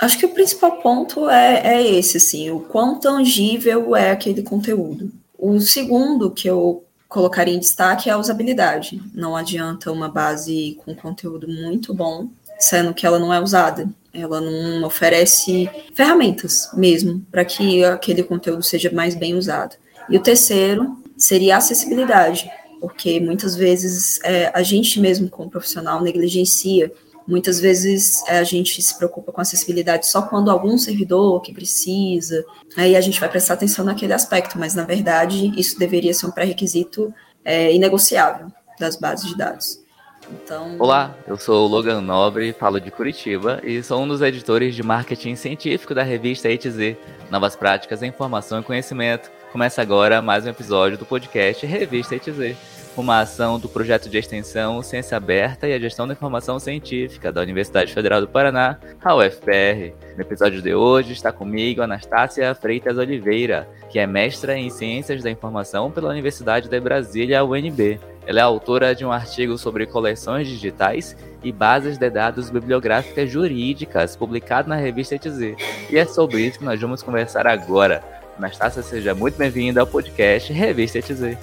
[0.00, 5.12] Acho que o principal ponto é, é esse, assim, o quão tangível é aquele conteúdo.
[5.38, 9.02] O segundo que eu colocaria em destaque é a usabilidade.
[9.12, 12.28] Não adianta uma base com conteúdo muito bom,
[12.58, 13.90] sendo que ela não é usada.
[14.14, 19.76] Ela não oferece ferramentas mesmo para que aquele conteúdo seja mais bem usado.
[20.08, 26.00] E o terceiro seria a acessibilidade, porque muitas vezes é, a gente mesmo, como profissional,
[26.00, 26.90] negligencia
[27.30, 32.44] Muitas vezes é, a gente se preocupa com acessibilidade só quando algum servidor que precisa,
[32.76, 36.32] aí a gente vai prestar atenção naquele aspecto, mas na verdade isso deveria ser um
[36.32, 38.48] pré-requisito é, inegociável
[38.80, 39.80] das bases de dados.
[40.28, 40.74] Então...
[40.80, 44.82] Olá, eu sou o Logan Nobre, falo de Curitiba e sou um dos editores de
[44.82, 46.96] marketing científico da revista ETZ,
[47.30, 49.30] Novas Práticas em Informação e Conhecimento.
[49.52, 54.82] Começa agora mais um episódio do podcast Revista ETZ uma ação do projeto de extensão
[54.82, 59.94] Ciência Aberta e a Gestão da Informação Científica da Universidade Federal do Paraná, a UFPR.
[60.14, 65.30] No episódio de hoje está comigo Anastácia Freitas Oliveira, que é mestra em Ciências da
[65.30, 67.98] Informação pela Universidade de Brasília, UNB.
[68.26, 74.14] Ela é autora de um artigo sobre coleções digitais e bases de dados bibliográficas jurídicas,
[74.14, 75.56] publicado na revista ETZ.
[75.90, 78.04] E é sobre isso que nós vamos conversar agora.
[78.36, 81.36] Anastácia, seja muito bem-vinda ao podcast Revista ETZ.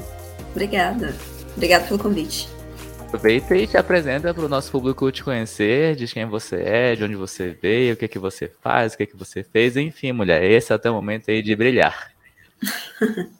[0.52, 1.37] Obrigada.
[1.58, 2.48] Obrigada pelo convite.
[3.00, 7.04] Aproveita e te apresenta para o nosso público te conhecer, diz quem você é, de
[7.04, 10.44] onde você veio, o que, que você faz, o que, que você fez, enfim, mulher,
[10.44, 12.12] esse é o teu momento aí de brilhar.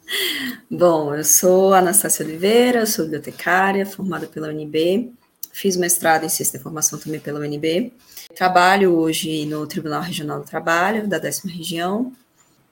[0.68, 5.12] Bom, eu sou Anastácia Oliveira, sou bibliotecária, formada pela UNB,
[5.52, 7.92] fiz mestrado em Ciência da Informação também pela UNB,
[8.34, 12.12] trabalho hoje no Tribunal Regional do Trabalho, da décima região.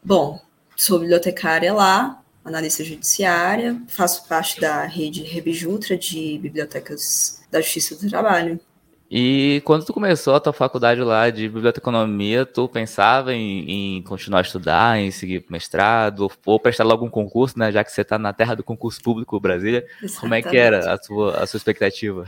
[0.03, 0.41] Bom,
[0.75, 8.09] sou bibliotecária lá, analista judiciária, faço parte da rede Rebijutra de bibliotecas da Justiça do
[8.09, 8.61] Trabalho.
[9.11, 14.41] E quando tu começou a tua faculdade lá de biblioteconomia, tu pensava em, em continuar
[14.41, 17.71] a estudar, em seguir mestrado, ou prestar logo um concurso, né?
[17.71, 19.87] Já que você está na terra do concurso público Brasília.
[20.03, 20.21] Exatamente.
[20.21, 22.27] Como é que era a sua, a sua expectativa?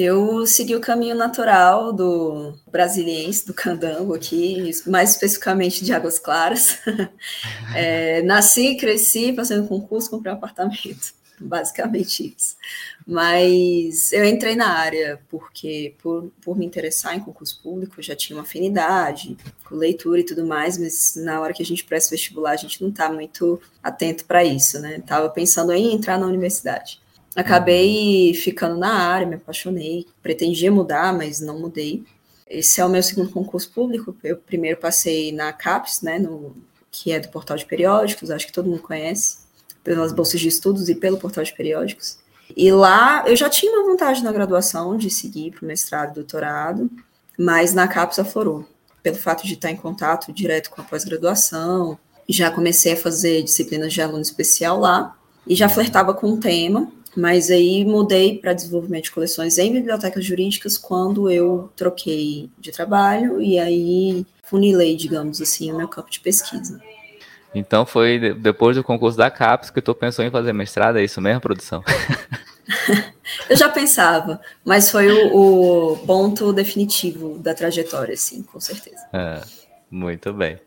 [0.00, 6.78] Eu segui o caminho natural do brasiliense, do candango aqui, mais especificamente de Águas Claras.
[7.74, 12.56] É, nasci, cresci, fazendo concurso, comprei um apartamento, basicamente isso.
[13.06, 18.36] Mas eu entrei na área porque, por, por me interessar em concurso público, já tinha
[18.36, 19.36] uma afinidade
[19.68, 22.80] com leitura e tudo mais, mas na hora que a gente presta vestibular, a gente
[22.80, 25.02] não está muito atento para isso, né?
[25.06, 27.00] Tava pensando em entrar na universidade.
[27.38, 32.02] Acabei ficando na área, me apaixonei, pretendia mudar, mas não mudei.
[32.50, 34.16] Esse é o meu segundo concurso público.
[34.24, 36.56] Eu primeiro passei na CAPES, né, no,
[36.90, 39.38] que é do portal de periódicos, acho que todo mundo conhece,
[39.84, 42.18] pelas bolsas de estudos e pelo portal de periódicos.
[42.56, 46.14] E lá eu já tinha uma vontade na graduação de seguir para o mestrado e
[46.14, 46.90] doutorado,
[47.38, 48.66] mas na CAPES aflorou,
[49.00, 51.96] pelo fato de estar em contato direto com a pós-graduação.
[52.28, 55.16] Já comecei a fazer disciplinas de aluno especial lá
[55.46, 60.24] e já flertava com o tema, mas aí mudei para desenvolvimento de coleções em bibliotecas
[60.24, 66.20] jurídicas quando eu troquei de trabalho e aí funilei, digamos assim, o meu campo de
[66.20, 66.80] pesquisa.
[67.54, 71.20] Então foi depois do concurso da CAPES que tu pensou em fazer mestrado, é isso
[71.20, 71.82] mesmo, produção?
[73.48, 79.06] eu já pensava, mas foi o, o, ponto definitivo da trajetória, sim, com certeza.
[79.12, 79.40] É,
[79.90, 80.58] muito bem.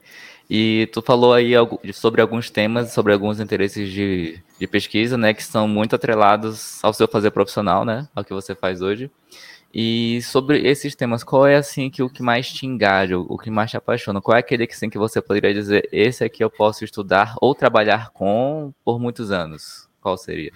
[0.54, 1.54] E tu falou aí
[1.94, 6.92] sobre alguns temas, sobre alguns interesses de, de pesquisa, né, que são muito atrelados ao
[6.92, 9.10] seu fazer profissional, né, ao que você faz hoje.
[9.74, 13.50] E sobre esses temas, qual é assim que o que mais te engaja, o que
[13.50, 14.20] mais te apaixona?
[14.20, 17.56] Qual é aquele que, assim, que você poderia dizer, esse aqui eu posso estudar ou
[17.56, 19.88] trabalhar com por muitos anos?
[20.02, 20.52] Qual seria?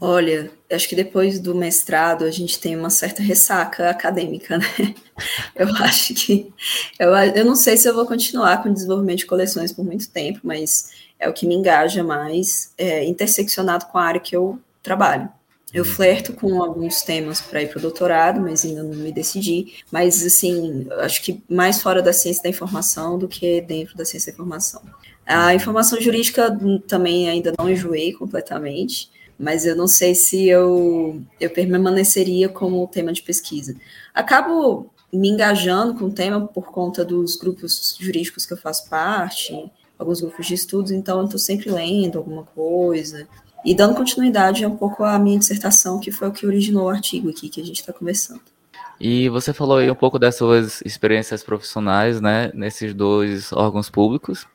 [0.00, 4.94] Olha, acho que depois do mestrado a gente tem uma certa ressaca acadêmica, né?
[5.56, 6.52] Eu acho que.
[6.98, 10.08] Eu, eu não sei se eu vou continuar com o desenvolvimento de coleções por muito
[10.08, 14.60] tempo, mas é o que me engaja mais, é, interseccionado com a área que eu
[14.80, 15.28] trabalho.
[15.74, 15.90] Eu uhum.
[15.90, 19.82] flerto com alguns temas para ir para o doutorado, mas ainda não me decidi.
[19.90, 24.32] Mas, assim, acho que mais fora da ciência da informação do que dentro da ciência
[24.32, 24.80] da informação.
[25.26, 26.56] A informação jurídica
[26.86, 33.12] também ainda não enjoei completamente mas eu não sei se eu, eu permaneceria como tema
[33.12, 33.76] de pesquisa.
[34.12, 39.70] Acabo me engajando com o tema por conta dos grupos jurídicos que eu faço parte,
[39.98, 43.26] alguns grupos de estudos, então eu estou sempre lendo alguma coisa
[43.64, 47.30] e dando continuidade um pouco à minha dissertação, que foi o que originou o artigo
[47.30, 48.57] aqui que a gente está conversando.
[49.00, 54.46] E você falou aí um pouco das suas experiências profissionais, né, nesses dois órgãos públicos.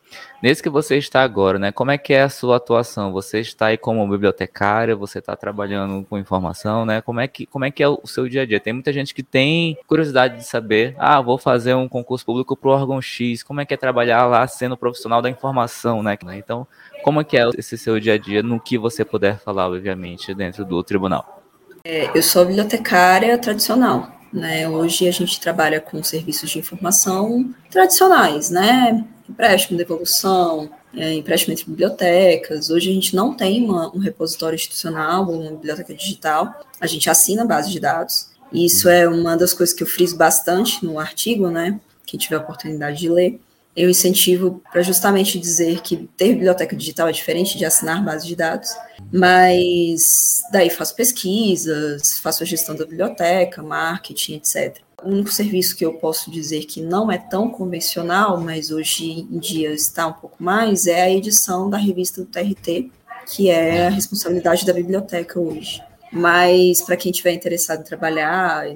[0.42, 3.13] Nesse que você está agora, né, como é que é a sua atuação?
[3.13, 7.01] Você está aí como bibliotecária, você está trabalhando com informação, né?
[7.01, 8.60] Como é que como é que é o seu dia a dia?
[8.60, 12.69] Tem muita gente que tem curiosidade de saber, ah, vou fazer um concurso público para
[12.69, 16.18] o órgão X, como é que é trabalhar lá sendo profissional da informação, né?
[16.34, 16.68] Então,
[17.04, 20.34] como é que é esse seu dia a dia no que você puder falar, obviamente,
[20.36, 21.42] dentro do tribunal?
[21.86, 24.68] É, eu sou bibliotecária tradicional, né?
[24.68, 29.06] Hoje a gente trabalha com serviços de informação tradicionais, né?
[29.30, 32.69] Empréstimo, devolução, é, empréstimo entre bibliotecas.
[32.69, 36.51] Hoje a gente não tem uma, um repositório institucional ou uma biblioteca digital,
[36.81, 38.30] a gente assina a base de dados.
[38.51, 41.80] Isso é uma das coisas que eu friso bastante no artigo, né?
[42.06, 43.39] Quem tiver a oportunidade de ler.
[43.75, 48.36] Eu incentivo para justamente dizer que ter biblioteca digital é diferente de assinar base de
[48.36, 48.70] dados,
[49.12, 54.78] mas daí faço pesquisas, faço a gestão da biblioteca, marketing, etc.
[55.04, 59.40] O único serviço que eu posso dizer que não é tão convencional, mas hoje em
[59.40, 62.92] dia está um pouco mais, é a edição da revista do TRT,
[63.26, 65.81] que é a responsabilidade da biblioteca hoje.
[66.12, 68.68] Mas para quem tiver interessado em trabalhar,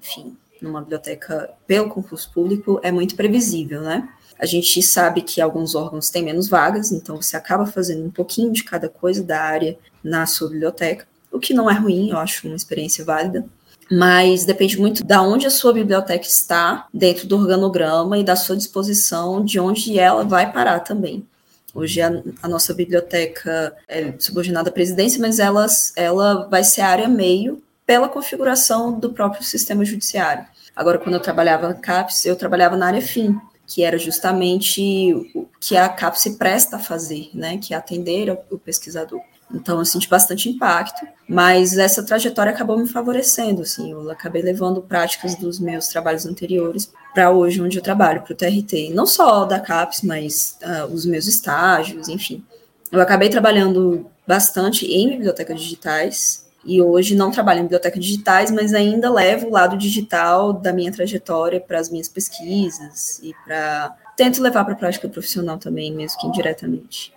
[0.00, 4.08] enfim, numa biblioteca pelo concurso público, é muito previsível, né?
[4.38, 8.52] A gente sabe que alguns órgãos têm menos vagas, então você acaba fazendo um pouquinho
[8.52, 12.46] de cada coisa da área na sua biblioteca, o que não é ruim, eu acho
[12.46, 13.44] uma experiência válida.
[13.90, 18.56] Mas depende muito da onde a sua biblioteca está dentro do organograma e da sua
[18.56, 21.24] disposição de onde ela vai parar também.
[21.72, 22.10] Hoje a,
[22.42, 28.08] a, nossa biblioteca é subordinada à presidência, mas ela, ela vai ser área meio pela
[28.08, 30.44] configuração do próprio sistema judiciário.
[30.74, 35.48] Agora, quando eu trabalhava na CAPES, eu trabalhava na área FIM, que era justamente o
[35.60, 39.20] que a CAP se presta a fazer, né, que é atender o pesquisador.
[39.52, 44.82] Então, eu senti bastante impacto, mas essa trajetória acabou me favorecendo, assim, eu acabei levando
[44.82, 49.44] práticas dos meus trabalhos anteriores para hoje, onde eu trabalho, para o TRT, não só
[49.44, 52.44] da CAPES, mas uh, os meus estágios, enfim.
[52.90, 58.74] Eu acabei trabalhando bastante em bibliotecas digitais, e hoje não trabalho em bibliotecas digitais, mas
[58.74, 64.42] ainda levo o lado digital da minha trajetória para as minhas pesquisas e para tento
[64.42, 67.15] levar para a prática profissional também, mesmo que indiretamente.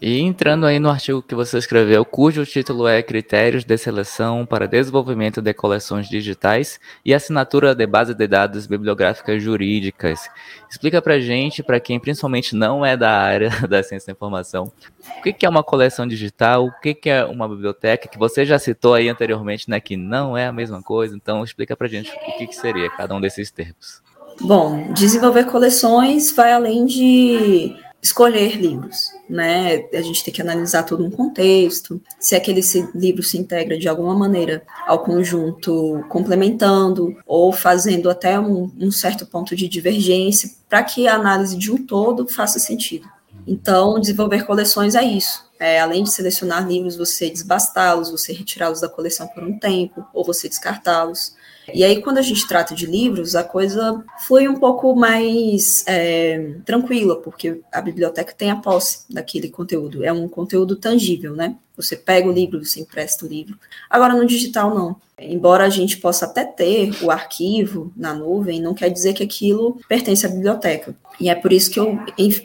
[0.00, 4.68] E entrando aí no artigo que você escreveu, cujo título é Critérios de Seleção para
[4.68, 10.28] Desenvolvimento de Coleções Digitais e Assinatura de Base de Dados Bibliográficas Jurídicas.
[10.70, 14.70] Explica para gente, para quem principalmente não é da área da ciência da informação,
[15.18, 18.92] o que é uma coleção digital, o que é uma biblioteca, que você já citou
[18.92, 22.46] aí anteriormente, né, que não é a mesma coisa, então explica para gente o que,
[22.46, 24.02] que seria cada um desses termos.
[24.42, 27.74] Bom, desenvolver coleções vai além de
[28.06, 29.84] escolher livros, né?
[29.92, 32.60] A gente tem que analisar todo um contexto, se aquele
[32.94, 39.26] livro se integra de alguma maneira ao conjunto, complementando ou fazendo até um, um certo
[39.26, 43.06] ponto de divergência, para que a análise de um todo faça sentido.
[43.46, 45.44] Então, desenvolver coleções é isso.
[45.58, 50.24] É, além de selecionar livros, você desbastá-los, você retirá-los da coleção por um tempo, ou
[50.24, 51.34] você descartá-los.
[51.74, 56.54] E aí, quando a gente trata de livros, a coisa foi um pouco mais é,
[56.64, 60.04] tranquila, porque a biblioteca tem a posse daquele conteúdo.
[60.04, 61.56] É um conteúdo tangível, né?
[61.76, 63.58] Você pega o livro, você empresta o livro.
[63.88, 64.96] Agora, no digital, não.
[65.18, 69.80] Embora a gente possa até ter o arquivo na nuvem, não quer dizer que aquilo
[69.88, 70.94] pertence à biblioteca.
[71.18, 71.98] E é por isso que eu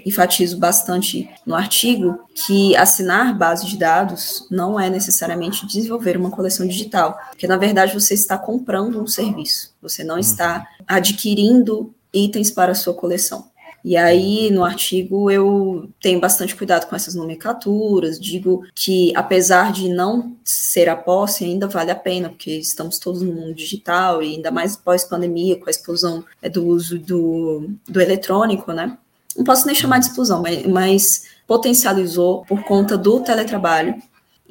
[0.05, 6.65] enfatizo bastante no artigo que assinar base de dados não é necessariamente desenvolver uma coleção
[6.65, 10.85] digital, porque na verdade você está comprando um serviço, você não está uhum.
[10.87, 13.50] adquirindo itens para a sua coleção.
[13.83, 19.89] E aí, no artigo, eu tenho bastante cuidado com essas nomenclaturas, digo que, apesar de
[19.89, 24.35] não ser a posse, ainda vale a pena, porque estamos todos no mundo digital, e
[24.35, 28.97] ainda mais pós-pandemia, com a explosão é, do uso do, do eletrônico, né?
[29.35, 33.95] Não posso nem chamar de explosão, mas, mas potencializou por conta do teletrabalho.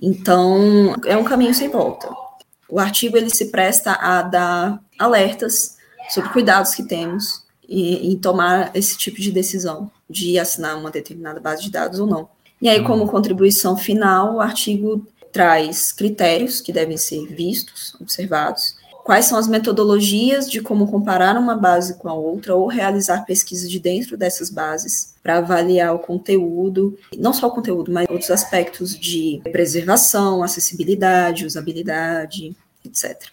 [0.03, 2.09] Então, é um caminho sem volta.
[2.69, 5.77] O artigo ele se presta a dar alertas
[6.09, 11.39] sobre cuidados que temos em, em tomar esse tipo de decisão, de assinar uma determinada
[11.39, 12.29] base de dados ou não.
[12.61, 13.09] E aí, como uhum.
[13.09, 18.75] contribuição final, o artigo traz critérios que devem ser vistos, observados,
[19.05, 23.71] quais são as metodologias de como comparar uma base com a outra ou realizar pesquisas
[23.71, 28.99] de dentro dessas bases para avaliar o conteúdo, não só o conteúdo, mas outros aspectos
[28.99, 33.31] de preservação, acessibilidade, usabilidade, etc.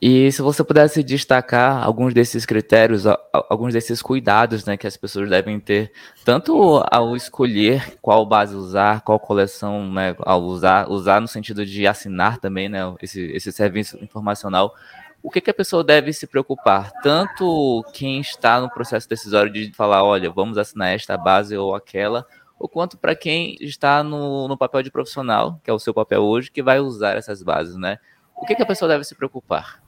[0.00, 5.28] E se você pudesse destacar alguns desses critérios, alguns desses cuidados né, que as pessoas
[5.28, 5.92] devem ter,
[6.24, 11.84] tanto ao escolher qual base usar, qual coleção né, ao usar, usar no sentido de
[11.84, 14.72] assinar também né, esse, esse serviço informacional,
[15.20, 16.92] o que, que a pessoa deve se preocupar?
[17.02, 22.24] Tanto quem está no processo decisório de falar, olha, vamos assinar esta base ou aquela,
[22.56, 26.22] ou quanto para quem está no, no papel de profissional, que é o seu papel
[26.22, 27.98] hoje, que vai usar essas bases, né?
[28.36, 29.87] O que, que a pessoa deve se preocupar?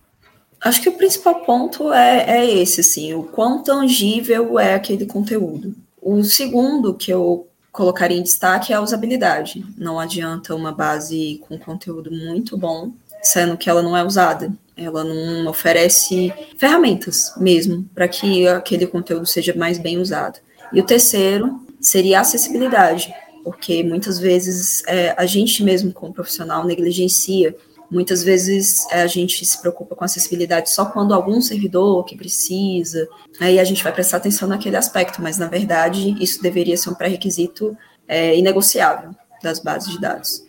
[0.60, 5.74] Acho que o principal ponto é, é esse, assim, o quão tangível é aquele conteúdo.
[6.02, 9.64] O segundo que eu colocaria em destaque é a usabilidade.
[9.78, 14.52] Não adianta uma base com conteúdo muito bom, sendo que ela não é usada.
[14.76, 20.40] Ela não oferece ferramentas mesmo para que aquele conteúdo seja mais bem usado.
[20.72, 23.12] E o terceiro seria a acessibilidade,
[23.44, 27.54] porque muitas vezes é, a gente mesmo, como profissional, negligencia.
[27.90, 33.08] Muitas vezes é, a gente se preocupa com acessibilidade só quando algum servidor que precisa,
[33.40, 36.94] aí a gente vai prestar atenção naquele aspecto, mas na verdade isso deveria ser um
[36.94, 39.10] pré-requisito é, inegociável
[39.42, 40.44] das bases de dados.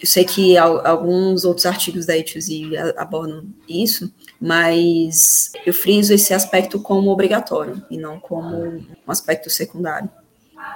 [0.00, 6.80] Eu sei que alguns outros artigos da E2Z abordam isso, mas eu friso esse aspecto
[6.80, 10.10] como obrigatório e não como um aspecto secundário.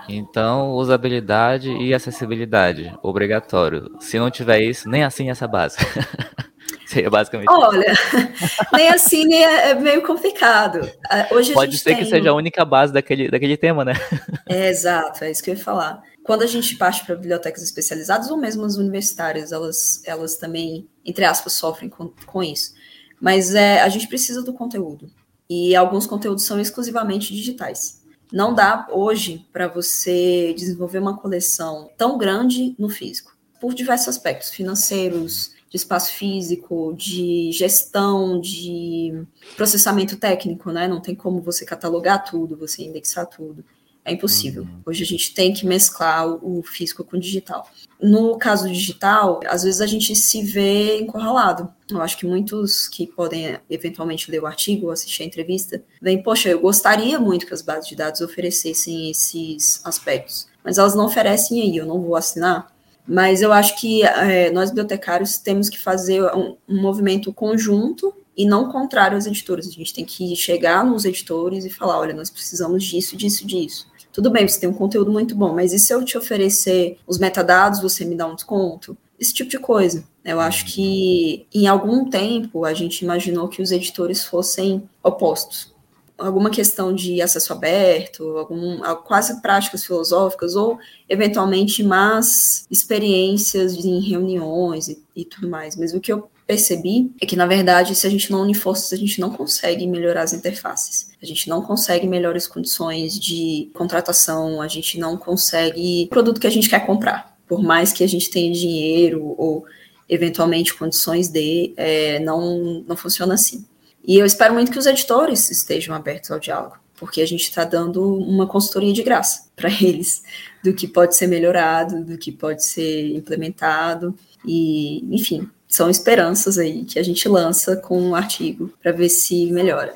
[0.09, 3.91] Então, usabilidade e acessibilidade, obrigatório.
[4.01, 5.77] Se não tiver isso, nem assim essa base.
[6.87, 7.51] Seria basicamente.
[7.51, 7.93] Olha,
[8.73, 10.89] nem assim nem é, é meio complicado.
[11.11, 11.99] Ah, hoje Pode ser tem...
[11.99, 13.93] que seja a única base daquele, daquele tema, né?
[14.49, 16.01] É, exato, é isso que eu ia falar.
[16.23, 21.25] Quando a gente parte para bibliotecas especializadas, ou mesmo as universitárias, elas, elas também, entre
[21.25, 22.75] aspas, sofrem com, com isso.
[23.21, 25.11] Mas é, a gente precisa do conteúdo.
[25.51, 28.01] E alguns conteúdos são exclusivamente digitais.
[28.33, 34.51] Não dá hoje para você desenvolver uma coleção tão grande no físico, por diversos aspectos
[34.51, 39.25] financeiros, de espaço físico, de gestão, de
[39.57, 40.87] processamento técnico, né?
[40.87, 43.65] Não tem como você catalogar tudo, você indexar tudo.
[44.07, 44.63] É impossível.
[44.63, 44.83] Uhum.
[44.87, 47.69] Hoje a gente tem que mesclar o físico com o digital.
[48.01, 51.69] No caso digital, às vezes a gente se vê encurralado.
[51.91, 56.23] Eu acho que muitos que podem eventualmente ler o artigo ou assistir a entrevista, vêm,
[56.23, 61.07] poxa, eu gostaria muito que as bases de dados oferecessem esses aspectos, mas elas não
[61.07, 62.73] oferecem aí, eu não vou assinar.
[63.09, 68.45] Mas eu acho que é, nós bibliotecários temos que fazer um, um movimento conjunto e
[68.45, 69.67] não contrário às editoras.
[69.67, 73.87] A gente tem que chegar nos editores e falar: olha, nós precisamos disso, disso, disso.
[74.17, 77.19] Tudo bem, você tem um conteúdo muito bom, mas e se eu te oferecer os
[77.19, 78.97] metadados, você me dá um desconto?
[79.21, 80.05] Esse tipo de coisa.
[80.25, 85.71] Eu acho que em algum tempo a gente imaginou que os editores fossem opostos.
[86.17, 94.89] Alguma questão de acesso aberto, algum, quase práticas filosóficas, ou eventualmente más experiências em reuniões
[94.89, 95.77] e, e tudo mais.
[95.77, 98.93] Mas o que eu percebi é que, na verdade, se a gente não unir forças,
[98.93, 101.11] a gente não consegue melhorar as interfaces.
[101.21, 106.47] A gente não consegue melhores condições de contratação, a gente não consegue o produto que
[106.47, 107.37] a gente quer comprar.
[107.49, 109.65] Por mais que a gente tenha dinheiro ou,
[110.09, 113.65] eventualmente, condições de, é, não, não funciona assim.
[114.07, 117.65] E eu espero muito que os editores estejam abertos ao diálogo, porque a gente está
[117.65, 120.23] dando uma consultoria de graça para eles
[120.63, 124.17] do que pode ser melhorado, do que pode ser implementado.
[124.47, 129.51] E, enfim, são esperanças aí que a gente lança com um artigo para ver se
[129.53, 129.93] melhora.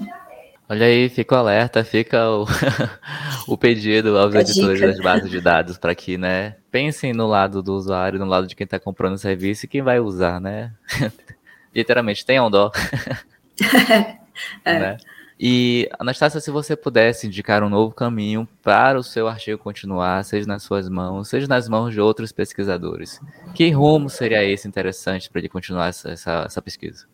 [0.69, 2.47] Olha aí, fica o alerta, fica o,
[3.49, 4.93] o pedido aos a editores dica.
[4.93, 8.55] das bases de dados para que, né, pensem no lado do usuário, no lado de
[8.55, 10.73] quem está comprando o serviço e quem vai usar, né?
[11.75, 12.71] Literalmente, tenham dó.
[14.65, 14.79] é.
[14.79, 14.97] né?
[15.43, 20.47] E, Anastácia, se você pudesse indicar um novo caminho para o seu artigo continuar, seja
[20.47, 23.19] nas suas mãos, seja nas mãos de outros pesquisadores,
[23.55, 27.07] que rumo seria esse interessante para ele continuar essa, essa, essa pesquisa?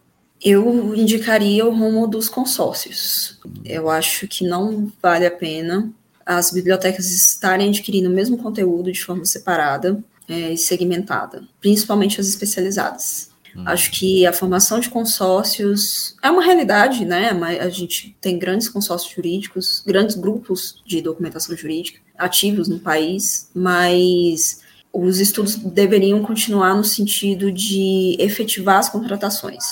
[0.44, 3.40] Eu indicaria o rumo dos consórcios.
[3.64, 5.88] Eu acho que não vale a pena
[6.26, 12.26] as bibliotecas estarem adquirindo o mesmo conteúdo de forma separada é, e segmentada, principalmente as
[12.26, 13.30] especializadas.
[13.56, 13.62] Hum.
[13.64, 17.30] Acho que a formação de consórcios é uma realidade, né?
[17.60, 24.60] A gente tem grandes consórcios jurídicos, grandes grupos de documentação jurídica ativos no país, mas
[24.92, 29.64] os estudos deveriam continuar no sentido de efetivar as contratações.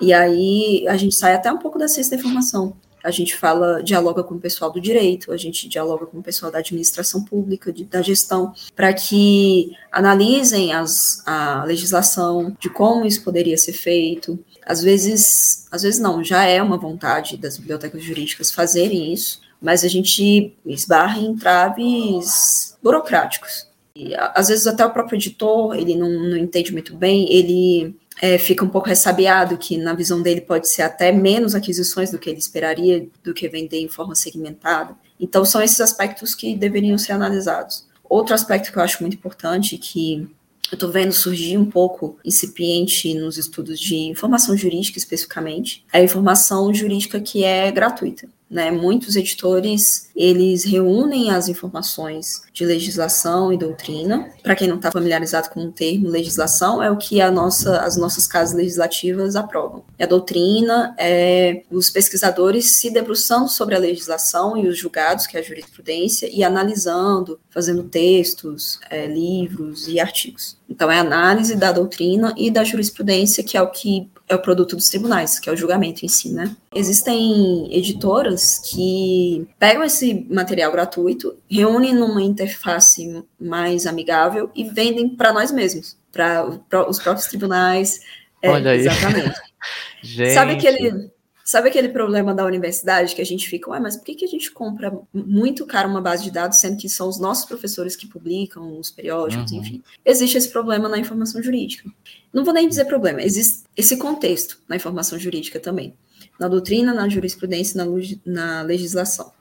[0.00, 3.82] E aí a gente sai até um pouco da ciência da informação a gente fala,
[3.82, 7.72] dialoga com o pessoal do direito, a gente dialoga com o pessoal da administração pública,
[7.72, 14.38] de, da gestão, para que analisem as, a legislação, de como isso poderia ser feito.
[14.64, 19.84] Às vezes, às vezes não, já é uma vontade das bibliotecas jurídicas fazerem isso, mas
[19.84, 23.68] a gente esbarra em traves burocráticos.
[23.94, 28.36] E, às vezes até o próprio editor, ele não, não entende muito bem, ele é,
[28.36, 32.28] fica um pouco ressabiado, que na visão dele pode ser até menos aquisições do que
[32.28, 34.94] ele esperaria, do que vender em forma segmentada.
[35.18, 37.86] Então, são esses aspectos que deveriam ser analisados.
[38.04, 40.28] Outro aspecto que eu acho muito importante, que
[40.70, 46.72] eu estou vendo surgir um pouco incipiente nos estudos de informação jurídica especificamente, a informação
[46.74, 48.28] jurídica que é gratuita.
[48.50, 48.70] Né?
[48.70, 54.28] Muitos editores eles reúnem as informações de legislação e doutrina.
[54.42, 57.96] Para quem não está familiarizado com o termo legislação, é o que a nossa, as
[57.96, 59.84] nossas casas legislativas aprovam.
[59.98, 65.36] E a doutrina é os pesquisadores se debruçando sobre a legislação e os julgados, que
[65.36, 70.59] é a jurisprudência, e analisando, fazendo textos, é, livros e artigos.
[70.70, 74.38] Então, é a análise da doutrina e da jurisprudência, que é o que é o
[74.40, 76.56] produto dos tribunais, que é o julgamento em si, né?
[76.72, 85.32] Existem editoras que pegam esse material gratuito, reúnem numa interface mais amigável e vendem para
[85.32, 88.00] nós mesmos, para os próprios tribunais.
[88.40, 88.80] É, Olha aí.
[88.80, 89.40] Exatamente.
[90.02, 90.32] Gente.
[90.32, 91.10] Sabe aquele
[91.50, 94.28] Sabe aquele problema da universidade que a gente fica, ué, mas por que, que a
[94.28, 98.06] gente compra muito caro uma base de dados, sendo que são os nossos professores que
[98.06, 99.58] publicam os periódicos, uhum.
[99.58, 99.82] enfim?
[100.04, 101.90] Existe esse problema na informação jurídica.
[102.32, 105.92] Não vou nem dizer problema, existe esse contexto na informação jurídica também.
[106.38, 107.90] Na doutrina, na jurisprudência, na,
[108.24, 109.32] na legislação.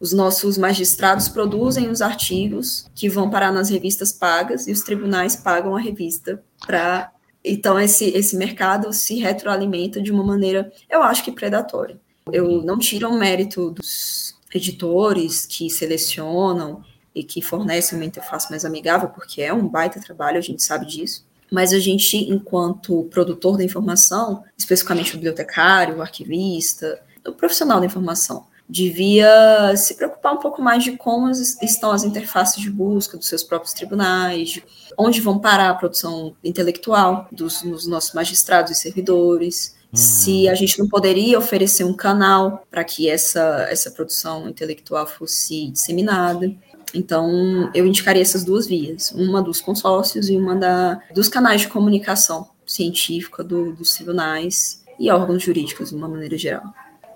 [0.00, 5.36] Os nossos magistrados produzem os artigos que vão parar nas revistas pagas e os tribunais
[5.36, 7.12] pagam a revista para
[7.52, 11.98] então, esse, esse mercado se retroalimenta de uma maneira, eu acho que predatória.
[12.32, 16.82] Eu não tiro o mérito dos editores que selecionam
[17.14, 20.86] e que fornecem uma interface mais amigável, porque é um baita trabalho, a gente sabe
[20.86, 21.26] disso.
[21.50, 27.86] Mas a gente, enquanto produtor da informação, especificamente o bibliotecário, o arquivista, o profissional da
[27.86, 33.26] informação, devia se preocupar um pouco mais de como estão as interfaces de busca dos
[33.26, 34.60] seus próprios tribunais,
[34.96, 39.96] onde vão parar a produção intelectual dos, dos nossos magistrados e servidores, uhum.
[39.96, 45.68] se a gente não poderia oferecer um canal para que essa, essa produção intelectual fosse
[45.70, 46.52] disseminada.
[46.94, 51.68] Então, eu indicaria essas duas vias, uma dos consórcios e uma da, dos canais de
[51.68, 56.64] comunicação científica do, dos tribunais e órgãos jurídicos, de uma maneira geral.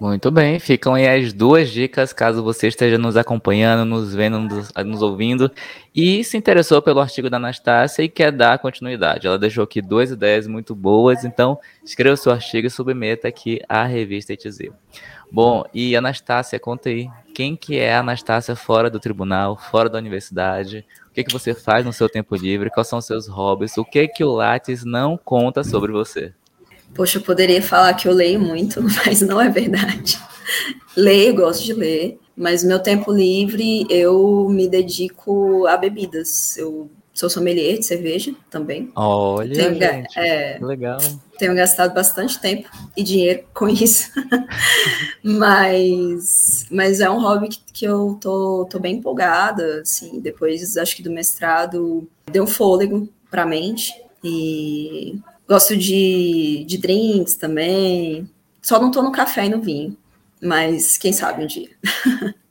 [0.00, 4.72] Muito bem, ficam aí as duas dicas, caso você esteja nos acompanhando, nos vendo, nos,
[4.84, 5.48] nos, ouvindo
[5.94, 9.28] e se interessou pelo artigo da Anastácia e quer dar continuidade.
[9.28, 13.60] Ela deixou aqui duas ideias muito boas, então escreva o seu artigo e submeta aqui
[13.68, 14.70] à revista ETZ.
[15.30, 19.98] Bom, e Anastácia, conta aí, quem que é a Anastácia fora do tribunal, fora da
[19.98, 20.84] universidade?
[21.10, 22.70] O que, que você faz no seu tempo livre?
[22.70, 23.78] Quais são os seus hobbies?
[23.78, 26.34] O que que o Lattes não conta sobre você?
[26.94, 30.18] Poxa, eu poderia falar que eu leio muito, mas não é verdade.
[30.96, 36.56] leio, gosto de ler, mas meu tempo livre eu me dedico a bebidas.
[36.56, 38.90] Eu sou sommelier de cerveja também.
[38.94, 40.98] Olha, tenho, gente, é, legal.
[41.38, 44.10] Tenho gastado bastante tempo e dinheiro com isso,
[45.22, 50.96] mas, mas é um hobby que, que eu tô, tô bem empolgada, assim, depois acho
[50.96, 53.92] que do mestrado deu um fôlego para a mente
[54.24, 55.18] e
[55.52, 58.26] Gosto de, de drinks também.
[58.62, 59.94] Só não tô no café e no vinho.
[60.42, 61.68] Mas quem sabe um dia.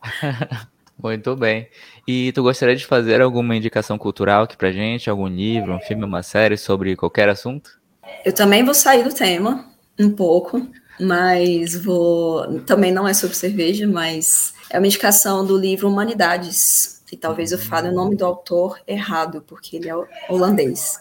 [1.01, 1.67] Muito bem.
[2.07, 5.09] E tu gostaria de fazer alguma indicação cultural aqui pra gente?
[5.09, 7.71] Algum livro, um filme, uma série sobre qualquer assunto?
[8.23, 9.65] Eu também vou sair do tema
[9.99, 10.61] um pouco,
[10.99, 12.59] mas vou.
[12.67, 17.01] Também não é sobre cerveja, mas é uma indicação do livro Humanidades.
[17.11, 19.95] E talvez eu fale o nome do autor errado, porque ele é
[20.29, 20.99] holandês.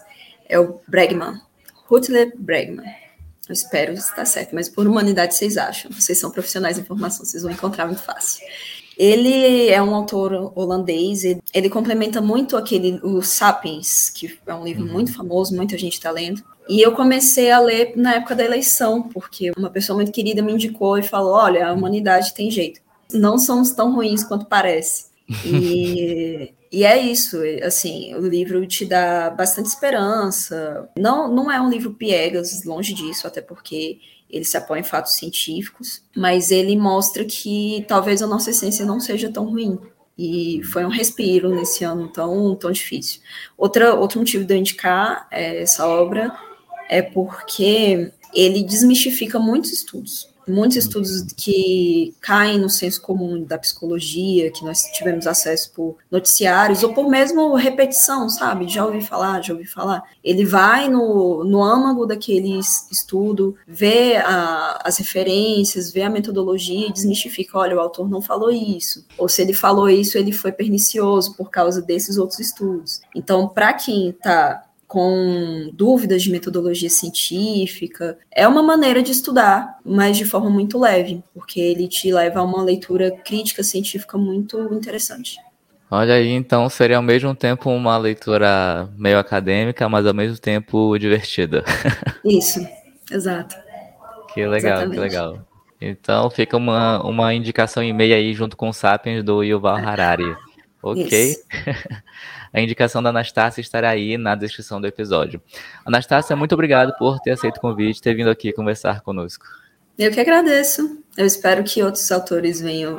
[0.49, 1.39] É o Bregman.
[1.91, 2.85] Rutler Bregman.
[3.49, 5.91] Eu espero estar certo, mas por humanidade vocês acham.
[5.91, 8.47] Vocês são profissionais de informação, vocês vão encontrar muito fácil.
[8.97, 14.63] Ele é um autor holandês, ele, ele complementa muito aquele, o Sapiens, que é um
[14.63, 14.93] livro uhum.
[14.93, 16.41] muito famoso, muita gente está lendo.
[16.69, 20.53] E eu comecei a ler na época da eleição, porque uma pessoa muito querida me
[20.53, 22.79] indicou e falou: olha, a humanidade tem jeito.
[23.11, 25.07] Não somos tão ruins quanto parece.
[25.45, 30.89] E e é isso, assim, o livro te dá bastante esperança.
[30.97, 35.13] Não, não é um livro piegas, longe disso, até porque ele se apoia em fatos
[35.15, 39.77] científicos, mas ele mostra que talvez a nossa essência não seja tão ruim.
[40.17, 43.19] E foi um respiro nesse ano tão, tão difícil.
[43.57, 46.33] Outra, outro motivo de eu indicar essa obra
[46.89, 54.51] é porque ele desmistifica muitos estudos muitos estudos que caem no senso comum da psicologia,
[54.51, 58.67] que nós tivemos acesso por noticiários, ou por mesmo repetição, sabe?
[58.67, 60.03] Já ouvi falar, já ouvi falar.
[60.23, 62.59] Ele vai no, no âmago daquele
[62.91, 68.51] estudo, vê a, as referências, vê a metodologia e desmistifica: olha, o autor não falou
[68.51, 69.05] isso.
[69.17, 73.01] Ou se ele falou isso, ele foi pernicioso por causa desses outros estudos.
[73.15, 78.17] Então, para quem está com dúvidas de metodologia científica.
[78.29, 82.43] É uma maneira de estudar, mas de forma muito leve, porque ele te leva a
[82.43, 85.37] uma leitura crítica científica muito interessante.
[85.89, 90.97] Olha aí, então seria ao mesmo tempo uma leitura meio acadêmica, mas ao mesmo tempo
[90.97, 91.63] divertida.
[92.25, 92.59] Isso,
[93.09, 93.55] exato.
[94.33, 94.93] Que legal, Exatamente.
[94.93, 95.47] que legal.
[95.79, 100.35] Então fica uma, uma indicação e meia aí junto com o Sapiens do Yuval Harari.
[100.83, 101.35] Ok?
[102.53, 105.41] A indicação da Anastácia estará aí na descrição do episódio.
[105.85, 109.45] Anastácia, muito obrigado por ter aceito o convite ter vindo aqui conversar conosco.
[109.97, 111.01] Eu que agradeço.
[111.17, 112.97] Eu espero que outros autores venham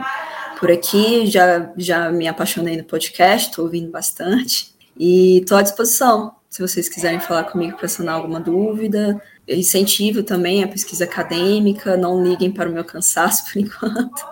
[0.58, 6.36] por aqui, já, já me apaixonei no podcast, estou ouvindo bastante e estou à disposição.
[6.48, 11.96] Se vocês quiserem falar comigo para sanar alguma dúvida, eu incentivo também a pesquisa acadêmica,
[11.96, 14.24] não liguem para o meu cansaço por enquanto.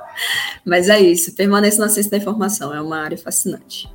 [0.64, 3.88] Mas é isso, permaneça na ciência da informação, é uma área fascinante.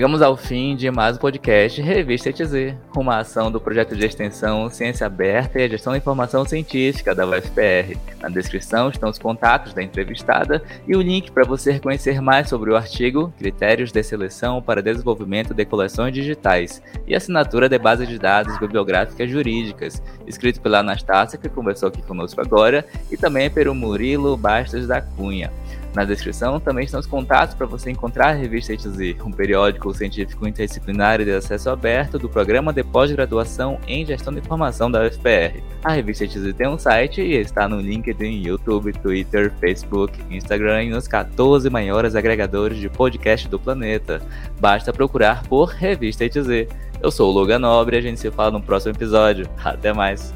[0.00, 4.70] Chegamos ao fim de mais um podcast Revista ETZ, uma ação do projeto de extensão
[4.70, 7.98] Ciência Aberta e a Gestão da Informação Científica da UFPR.
[8.18, 12.70] Na descrição estão os contatos da entrevistada e o link para você conhecer mais sobre
[12.70, 18.18] o artigo Critérios de Seleção para Desenvolvimento de Coleções Digitais e assinatura de base de
[18.18, 24.34] dados bibliográficas jurídicas, escrito pela Anastácia, que conversou aqui conosco agora, e também pelo Murilo
[24.34, 25.52] Bastos da Cunha.
[25.94, 30.46] Na descrição também estão os contatos para você encontrar a revista ETZ, um periódico científico
[30.46, 35.60] interdisciplinar de acesso aberto do programa de pós-graduação em gestão de informação da UFPR.
[35.82, 40.90] A revista ETZ tem um site e está no LinkedIn, YouTube, Twitter, Facebook, Instagram e
[40.90, 44.22] nos 14 maiores agregadores de podcast do planeta.
[44.60, 46.68] Basta procurar por Revista ETZ.
[47.02, 49.48] Eu sou o Logan Nobre e a gente se fala no próximo episódio.
[49.64, 50.32] Até mais.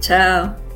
[0.00, 0.69] Tchau.